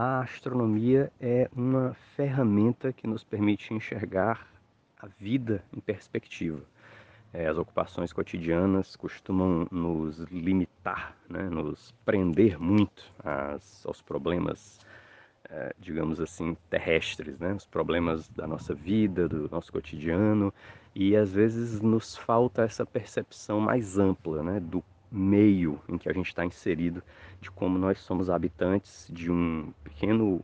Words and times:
A 0.00 0.20
astronomia 0.20 1.10
é 1.20 1.50
uma 1.52 1.92
ferramenta 2.14 2.92
que 2.92 3.04
nos 3.04 3.24
permite 3.24 3.74
enxergar 3.74 4.46
a 4.96 5.08
vida 5.08 5.60
em 5.76 5.80
perspectiva. 5.80 6.62
É, 7.32 7.48
as 7.48 7.58
ocupações 7.58 8.12
cotidianas 8.12 8.94
costumam 8.94 9.66
nos 9.72 10.20
limitar, 10.30 11.16
né, 11.28 11.48
nos 11.50 11.92
prender 12.04 12.60
muito 12.60 13.12
às, 13.18 13.84
aos 13.84 14.00
problemas, 14.00 14.78
é, 15.50 15.74
digamos 15.80 16.20
assim, 16.20 16.56
terrestres, 16.70 17.36
né, 17.40 17.54
os 17.54 17.66
problemas 17.66 18.28
da 18.28 18.46
nossa 18.46 18.72
vida, 18.76 19.28
do 19.28 19.48
nosso 19.50 19.72
cotidiano, 19.72 20.54
e 20.94 21.16
às 21.16 21.32
vezes 21.32 21.80
nos 21.80 22.16
falta 22.16 22.62
essa 22.62 22.86
percepção 22.86 23.58
mais 23.58 23.98
ampla 23.98 24.44
né, 24.44 24.60
do 24.60 24.80
meio 25.10 25.80
em 25.88 25.96
que 25.96 26.08
a 26.08 26.12
gente 26.12 26.28
está 26.28 26.44
inserido, 26.44 27.02
de 27.40 27.50
como 27.50 27.78
nós 27.78 27.98
somos 27.98 28.28
habitantes 28.30 29.08
de 29.10 29.30
um 29.30 29.72
pequeno 29.98 30.40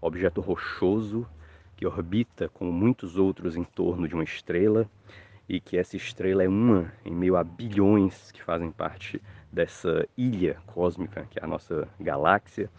objeto 0.00 0.40
rochoso 0.40 1.26
que 1.76 1.84
orbita 1.84 2.48
com 2.48 2.66
muitos 2.66 3.16
outros 3.16 3.56
em 3.56 3.64
torno 3.64 4.06
de 4.06 4.14
uma 4.14 4.22
estrela 4.22 4.88
e 5.48 5.58
que 5.58 5.76
essa 5.76 5.96
estrela 5.96 6.44
é 6.44 6.48
uma 6.48 6.92
em 7.04 7.12
meio 7.12 7.36
a 7.36 7.42
bilhões 7.42 8.30
que 8.30 8.40
fazem 8.40 8.70
parte 8.70 9.20
dessa 9.50 10.06
ilha 10.16 10.56
cósmica 10.66 11.26
que 11.28 11.40
é 11.40 11.44
a 11.44 11.48
nossa 11.48 11.88
galáxia. 11.98 12.70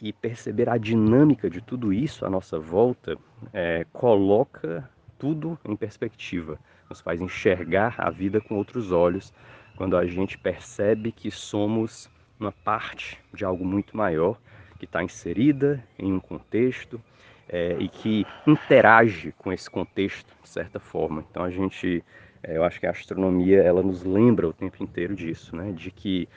E 0.00 0.12
perceber 0.12 0.68
a 0.68 0.76
dinâmica 0.76 1.50
de 1.50 1.60
tudo 1.60 1.92
isso 1.92 2.24
à 2.24 2.30
nossa 2.30 2.60
volta 2.60 3.16
é, 3.52 3.84
coloca 3.92 4.88
tudo 5.18 5.58
em 5.64 5.74
perspectiva, 5.74 6.60
nos 6.88 7.00
faz 7.00 7.20
enxergar 7.20 7.96
a 7.98 8.10
vida 8.10 8.40
com 8.40 8.54
outros 8.54 8.92
olhos 8.92 9.32
quando 9.74 9.96
a 9.96 10.06
gente 10.06 10.38
percebe 10.38 11.10
que 11.10 11.30
somos 11.30 12.08
uma 12.38 12.52
parte 12.52 13.18
de 13.34 13.44
algo 13.44 13.64
muito 13.64 13.96
maior 13.96 14.38
que 14.76 14.84
está 14.84 15.02
inserida 15.02 15.82
em 15.98 16.12
um 16.12 16.20
contexto 16.20 17.00
é, 17.48 17.76
e 17.78 17.88
que 17.88 18.26
interage 18.46 19.32
com 19.38 19.52
esse 19.52 19.70
contexto 19.70 20.34
de 20.42 20.48
certa 20.48 20.78
forma. 20.80 21.24
Então 21.30 21.44
a 21.44 21.50
gente, 21.50 22.04
é, 22.42 22.56
eu 22.56 22.64
acho 22.64 22.80
que 22.80 22.86
a 22.86 22.90
astronomia 22.90 23.62
ela 23.62 23.82
nos 23.82 24.02
lembra 24.02 24.48
o 24.48 24.52
tempo 24.52 24.82
inteiro 24.82 25.14
disso, 25.14 25.54
né? 25.56 25.72
De 25.72 25.90
que 25.90 26.28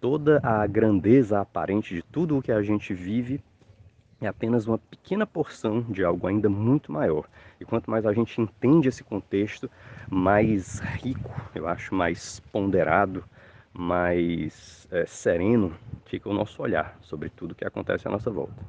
toda 0.00 0.40
a 0.42 0.66
grandeza 0.66 1.40
aparente 1.40 1.94
de 1.94 2.02
tudo 2.02 2.38
o 2.38 2.42
que 2.42 2.52
a 2.52 2.62
gente 2.62 2.92
vive 2.92 3.40
é 4.20 4.26
apenas 4.26 4.66
uma 4.66 4.78
pequena 4.78 5.26
porção 5.26 5.82
de 5.82 6.02
algo 6.02 6.26
ainda 6.26 6.48
muito 6.48 6.90
maior. 6.90 7.26
E 7.60 7.64
quanto 7.64 7.90
mais 7.90 8.06
a 8.06 8.12
gente 8.12 8.40
entende 8.40 8.88
esse 8.88 9.04
contexto, 9.04 9.70
mais 10.08 10.80
rico, 10.80 11.30
eu 11.54 11.68
acho, 11.68 11.94
mais 11.94 12.40
ponderado, 12.50 13.22
mais 13.74 14.88
é, 14.90 15.04
sereno 15.04 15.74
fica 16.06 16.28
o 16.28 16.32
nosso 16.34 16.62
olhar 16.62 16.96
sobre 17.02 17.28
tudo 17.30 17.54
que 17.54 17.64
acontece 17.64 18.08
à 18.08 18.10
nossa 18.10 18.30
volta. 18.30 18.64